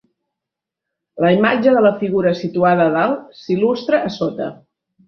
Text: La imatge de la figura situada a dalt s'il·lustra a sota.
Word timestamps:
La 1.25 1.31
imatge 1.35 1.75
de 1.77 1.85
la 1.89 1.93
figura 2.01 2.35
situada 2.43 2.89
a 2.91 2.95
dalt 2.99 3.41
s'il·lustra 3.45 4.07
a 4.11 4.15
sota. 4.21 4.55